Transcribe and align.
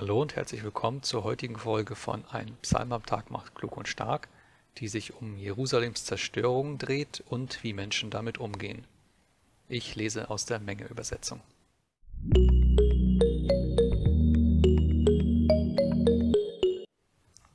Hallo 0.00 0.22
und 0.22 0.36
herzlich 0.36 0.62
willkommen 0.62 1.02
zur 1.02 1.24
heutigen 1.24 1.56
Folge 1.56 1.96
von 1.96 2.24
Ein 2.30 2.56
Psalm 2.62 2.92
am 2.92 3.04
Tag 3.04 3.32
macht 3.32 3.56
klug 3.56 3.76
und 3.76 3.88
stark, 3.88 4.28
die 4.76 4.86
sich 4.86 5.14
um 5.14 5.36
Jerusalems 5.36 6.04
Zerstörung 6.04 6.78
dreht 6.78 7.24
und 7.28 7.64
wie 7.64 7.72
Menschen 7.72 8.08
damit 8.08 8.38
umgehen. 8.38 8.84
Ich 9.68 9.96
lese 9.96 10.30
aus 10.30 10.44
der 10.44 10.60
Menge-Übersetzung. 10.60 11.40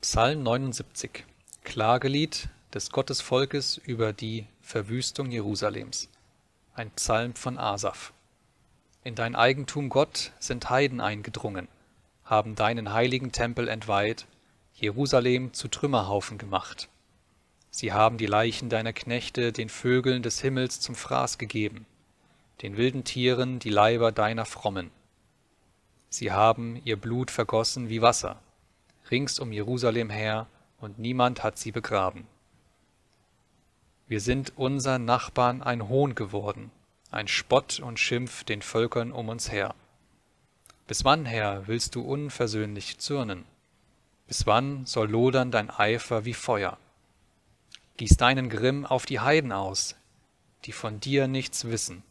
Psalm 0.02 0.42
79 0.42 1.24
Klagelied 1.62 2.50
des 2.74 2.90
Gottesvolkes 2.90 3.78
über 3.78 4.12
die 4.12 4.46
Verwüstung 4.60 5.30
Jerusalems. 5.30 6.10
Ein 6.74 6.90
Psalm 6.90 7.36
von 7.36 7.56
Asaph. 7.56 8.12
In 9.02 9.14
dein 9.14 9.34
Eigentum, 9.34 9.88
Gott, 9.88 10.32
sind 10.40 10.68
Heiden 10.68 11.00
eingedrungen, 11.00 11.68
haben 12.24 12.54
deinen 12.54 12.92
heiligen 12.92 13.32
Tempel 13.32 13.68
entweiht, 13.68 14.26
Jerusalem 14.74 15.52
zu 15.52 15.68
Trümmerhaufen 15.68 16.38
gemacht. 16.38 16.88
Sie 17.70 17.92
haben 17.92 18.18
die 18.18 18.26
Leichen 18.26 18.68
deiner 18.68 18.92
Knechte 18.92 19.52
den 19.52 19.68
Vögeln 19.68 20.22
des 20.22 20.40
Himmels 20.40 20.80
zum 20.80 20.94
Fraß 20.94 21.38
gegeben, 21.38 21.86
den 22.62 22.76
wilden 22.76 23.04
Tieren 23.04 23.58
die 23.58 23.70
Leiber 23.70 24.12
deiner 24.12 24.44
Frommen. 24.44 24.90
Sie 26.08 26.32
haben 26.32 26.80
ihr 26.84 26.96
Blut 26.96 27.30
vergossen 27.30 27.88
wie 27.88 28.00
Wasser, 28.00 28.40
rings 29.10 29.38
um 29.38 29.52
Jerusalem 29.52 30.10
her, 30.10 30.46
und 30.78 30.98
niemand 30.98 31.42
hat 31.42 31.58
sie 31.58 31.72
begraben. 31.72 32.26
Wir 34.06 34.20
sind 34.20 34.52
unseren 34.56 35.04
Nachbarn 35.04 35.62
ein 35.62 35.88
Hohn 35.88 36.14
geworden, 36.14 36.70
ein 37.10 37.26
Spott 37.26 37.80
und 37.80 37.98
Schimpf 37.98 38.44
den 38.44 38.60
Völkern 38.60 39.12
um 39.12 39.28
uns 39.28 39.50
her. 39.50 39.74
Bis 40.86 41.04
wann, 41.04 41.24
Herr, 41.24 41.66
willst 41.66 41.94
du 41.94 42.02
unversöhnlich 42.02 42.98
zürnen? 42.98 43.46
Bis 44.26 44.46
wann 44.46 44.84
soll 44.84 45.08
lodern 45.10 45.50
dein 45.50 45.70
Eifer 45.70 46.26
wie 46.26 46.34
Feuer? 46.34 46.76
Gieß 47.96 48.16
deinen 48.18 48.50
Grimm 48.50 48.84
auf 48.84 49.06
die 49.06 49.20
Heiden 49.20 49.52
aus, 49.52 49.96
die 50.64 50.72
von 50.72 51.00
dir 51.00 51.26
nichts 51.26 51.64
wissen, 51.66 52.02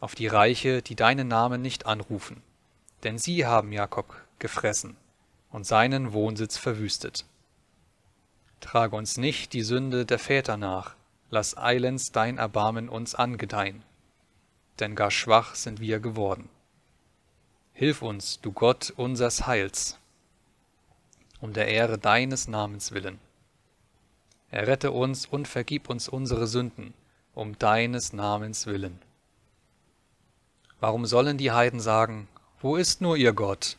auf 0.00 0.14
die 0.14 0.26
Reiche, 0.26 0.80
die 0.80 0.94
deinen 0.94 1.28
Namen 1.28 1.60
nicht 1.60 1.84
anrufen, 1.84 2.42
denn 3.02 3.18
sie 3.18 3.46
haben 3.46 3.72
Jakob 3.72 4.14
gefressen 4.38 4.96
und 5.50 5.66
seinen 5.66 6.14
Wohnsitz 6.14 6.56
verwüstet. 6.56 7.26
Trage 8.60 8.96
uns 8.96 9.18
nicht 9.18 9.52
die 9.52 9.62
Sünde 9.62 10.06
der 10.06 10.18
Väter 10.18 10.56
nach, 10.56 10.94
lass 11.30 11.58
eilends 11.58 12.12
dein 12.12 12.38
Erbarmen 12.38 12.88
uns 12.88 13.14
angedeihen, 13.14 13.82
denn 14.80 14.94
gar 14.94 15.10
schwach 15.10 15.56
sind 15.56 15.80
wir 15.80 16.00
geworden. 16.00 16.48
Hilf 17.82 18.00
uns, 18.00 18.40
du 18.40 18.52
Gott 18.52 18.92
unsers 18.96 19.48
Heils, 19.48 19.98
um 21.40 21.52
der 21.52 21.66
Ehre 21.66 21.98
deines 21.98 22.46
Namens 22.46 22.92
willen. 22.92 23.18
Errette 24.52 24.92
uns 24.92 25.26
und 25.26 25.48
vergib 25.48 25.90
uns 25.90 26.08
unsere 26.08 26.46
Sünden, 26.46 26.94
um 27.34 27.58
deines 27.58 28.12
Namens 28.12 28.66
willen. 28.66 29.00
Warum 30.78 31.06
sollen 31.06 31.38
die 31.38 31.50
Heiden 31.50 31.80
sagen, 31.80 32.28
wo 32.60 32.76
ist 32.76 33.00
nur 33.00 33.16
ihr 33.16 33.32
Gott? 33.32 33.78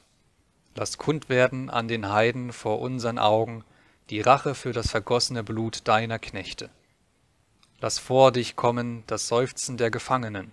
Lass 0.75 0.97
kund 0.97 1.29
werden 1.29 1.69
an 1.69 1.87
den 1.87 2.09
Heiden 2.09 2.51
vor 2.51 2.81
unseren 2.81 3.17
Augen 3.17 3.63
die 4.09 4.19
Rache 4.19 4.53
für 4.53 4.73
das 4.73 4.91
vergossene 4.91 5.45
Blut 5.45 5.87
deiner 5.87 6.19
Knechte. 6.19 6.69
Lass 7.79 7.99
vor 7.99 8.33
dich 8.33 8.57
kommen 8.57 9.05
das 9.07 9.29
Seufzen 9.29 9.77
der 9.77 9.91
Gefangenen. 9.91 10.51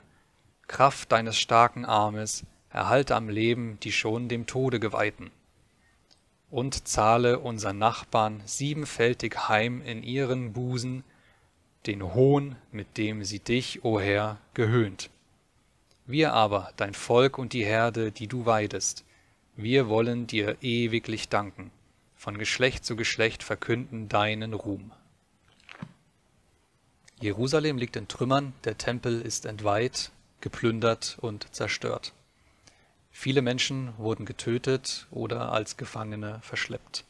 Kraft 0.69 1.11
deines 1.11 1.37
starken 1.37 1.85
Armes, 1.85 2.45
erhalte 2.71 3.17
am 3.17 3.29
Leben 3.29 3.79
die 3.83 3.93
schon 3.93 4.29
dem 4.29 4.47
Tode 4.47 4.81
geweihten. 4.81 5.31
Und 6.51 6.89
zahle 6.89 7.39
unseren 7.39 7.79
Nachbarn 7.79 8.43
siebenfältig 8.45 9.49
heim 9.49 9.83
in 9.83 10.03
ihren 10.03 10.53
Busen 10.53 11.05
den 11.87 12.15
Hohn, 12.15 12.57
mit 12.73 12.99
dem 12.99 13.25
sie 13.25 13.39
dich, 13.39 13.85
o 13.85 14.01
Herr, 14.01 14.39
gehöhnt. 14.55 15.11
Wir 16.07 16.33
aber, 16.35 16.73
dein 16.77 16.95
Volk 16.95 17.39
und 17.39 17.53
die 17.53 17.65
Herde, 17.65 18.13
die 18.13 18.27
du 18.27 18.47
weidest, 18.47 19.05
wir 19.57 19.89
wollen 19.89 20.27
dir 20.27 20.57
ewiglich 20.61 21.29
danken, 21.29 21.71
von 22.17 22.37
Geschlecht 22.37 22.85
zu 22.85 22.97
Geschlecht 22.97 23.43
verkünden 23.43 24.09
deinen 24.09 24.55
Ruhm. 24.55 24.93
Jerusalem 27.21 27.79
liegt 27.79 27.97
in 27.97 28.09
Trümmern, 28.09 28.55
der 28.65 28.79
Tempel 28.79 29.21
ist 29.21 29.45
entweiht, 29.45 30.11
geplündert 30.41 31.19
und 31.21 31.55
zerstört. 31.55 32.13
Viele 33.11 33.43
Menschen 33.43 33.93
wurden 33.99 34.25
getötet 34.25 35.07
oder 35.11 35.53
als 35.53 35.77
Gefangene 35.77 36.39
verschleppt. 36.43 37.05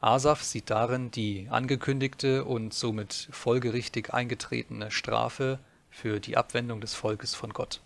Asaf 0.00 0.42
sieht 0.42 0.68
darin 0.70 1.12
die 1.12 1.46
angekündigte 1.48 2.44
und 2.44 2.74
somit 2.74 3.28
folgerichtig 3.30 4.12
eingetretene 4.12 4.90
Strafe 4.90 5.60
für 5.90 6.18
die 6.18 6.36
Abwendung 6.36 6.80
des 6.80 6.94
Volkes 6.94 7.34
von 7.36 7.52
Gott. 7.52 7.80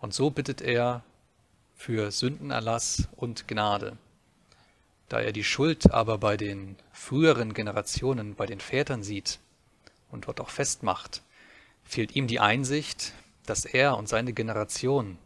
Und 0.00 0.14
so 0.14 0.30
bittet 0.30 0.60
er 0.60 1.02
für 1.74 2.12
Sündenerlass 2.12 3.08
und 3.16 3.48
Gnade. 3.48 3.96
Da 5.08 5.20
er 5.20 5.32
die 5.32 5.44
Schuld 5.44 5.90
aber 5.90 6.18
bei 6.18 6.36
den 6.36 6.76
früheren 6.92 7.54
Generationen, 7.54 8.34
bei 8.34 8.46
den 8.46 8.60
Vätern 8.60 9.02
sieht, 9.02 9.40
und 10.10 10.26
dort 10.26 10.40
auch 10.40 10.50
festmacht, 10.50 11.22
fehlt 11.84 12.14
ihm 12.14 12.26
die 12.26 12.40
Einsicht, 12.40 13.12
dass 13.46 13.64
er 13.64 13.96
und 13.96 14.08
seine 14.08 14.32
Generation 14.32 15.18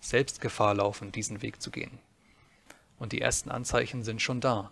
selbst 0.00 0.40
Gefahr 0.40 0.74
laufen, 0.74 1.12
diesen 1.12 1.42
Weg 1.42 1.60
zu 1.60 1.70
gehen. 1.70 1.98
Und 2.98 3.12
die 3.12 3.20
ersten 3.20 3.50
Anzeichen 3.50 4.02
sind 4.04 4.22
schon 4.22 4.40
da. 4.40 4.70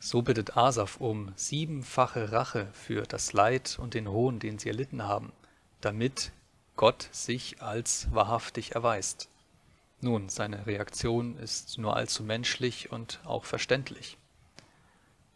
So 0.00 0.22
bittet 0.22 0.56
Asaf 0.56 0.96
um 1.00 1.32
siebenfache 1.36 2.32
Rache 2.32 2.68
für 2.72 3.02
das 3.02 3.32
Leid 3.32 3.78
und 3.80 3.94
den 3.94 4.08
Hohn, 4.08 4.40
den 4.40 4.58
sie 4.58 4.68
erlitten 4.68 5.04
haben, 5.04 5.32
damit 5.80 6.32
Gott 6.76 7.08
sich 7.12 7.62
als 7.62 8.08
wahrhaftig 8.12 8.74
erweist. 8.74 9.28
Nun, 10.00 10.28
seine 10.28 10.66
Reaktion 10.66 11.36
ist 11.38 11.78
nur 11.78 11.96
allzu 11.96 12.24
menschlich 12.24 12.90
und 12.90 13.20
auch 13.24 13.44
verständlich. 13.44 14.18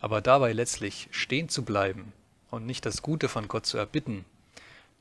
Aber 0.00 0.20
dabei 0.20 0.52
letztlich 0.52 1.08
stehen 1.12 1.48
zu 1.48 1.64
bleiben 1.64 2.12
und 2.50 2.66
nicht 2.66 2.84
das 2.84 3.02
Gute 3.02 3.28
von 3.28 3.46
Gott 3.46 3.66
zu 3.66 3.78
erbitten, 3.78 4.24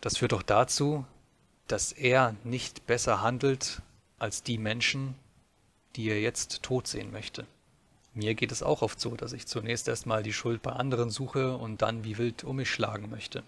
das 0.02 0.18
führt 0.18 0.34
doch 0.34 0.44
dazu, 0.44 1.06
dass 1.68 1.92
er 1.92 2.36
nicht 2.44 2.86
besser 2.86 3.24
handelt 3.24 3.82
als 4.26 4.42
die 4.42 4.58
Menschen, 4.58 5.14
die 5.96 6.10
er 6.10 6.20
jetzt 6.20 6.64
tot 6.64 6.88
sehen 6.88 7.12
möchte. 7.12 7.46
Mir 8.16 8.34
geht 8.34 8.52
es 8.52 8.64
auch 8.64 8.82
oft 8.82 9.00
so, 9.00 9.16
dass 9.16 9.34
ich 9.34 9.46
zunächst 9.46 9.88
erstmal 9.88 10.24
die 10.24 10.34
Schuld 10.34 10.64
bei 10.64 10.72
anderen 10.72 11.12
suche 11.12 11.56
und 11.56 11.84
dann 11.84 12.04
wie 12.04 12.18
wild 12.18 12.44
um 12.44 12.56
mich 12.56 12.72
schlagen 12.72 13.12
möchte. 13.12 13.44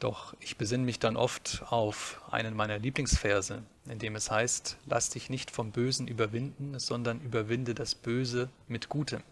Doch 0.00 0.34
ich 0.40 0.56
besinne 0.56 0.84
mich 0.84 0.98
dann 0.98 1.16
oft 1.16 1.62
auf 1.70 2.20
einen 2.28 2.56
meiner 2.56 2.80
Lieblingsverse, 2.80 3.62
in 3.86 4.00
dem 4.00 4.16
es 4.16 4.32
heißt, 4.32 4.78
lass 4.86 5.10
dich 5.10 5.30
nicht 5.30 5.52
vom 5.52 5.70
Bösen 5.70 6.08
überwinden, 6.08 6.76
sondern 6.80 7.20
überwinde 7.20 7.76
das 7.76 7.94
Böse 7.94 8.48
mit 8.66 8.88
Gutem. 8.88 9.22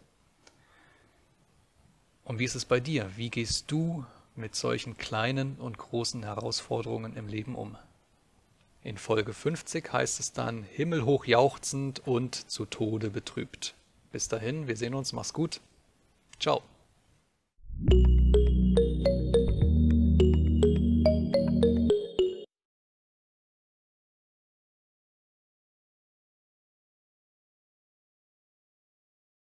Und 2.23 2.39
wie 2.39 2.45
ist 2.45 2.55
es 2.55 2.67
bei 2.67 2.79
dir? 2.79 3.11
Wie 3.17 3.31
gehst 3.31 3.69
du 3.73 4.07
mit 4.37 4.55
solchen 4.55 4.97
kleinen 4.97 5.57
und 5.57 5.77
großen 5.77 6.23
Herausforderungen 6.23 7.17
im 7.17 7.27
Leben 7.27 7.57
um? 7.57 7.77
In 8.83 8.97
Folge 8.97 9.33
50 9.33 9.93
heißt 9.93 10.21
es 10.21 10.33
dann 10.33 10.63
himmelhoch 10.63 11.25
jauchzend 11.25 12.07
und 12.07 12.35
zu 12.35 12.65
Tode 12.65 13.11
betrübt. 13.11 13.75
Bis 14.13 14.29
dahin, 14.29 14.69
wir 14.69 14.77
sehen 14.77 14.95
uns, 14.95 15.13
mach's 15.13 15.33
gut. 15.33 15.61
Ciao. 16.39 16.63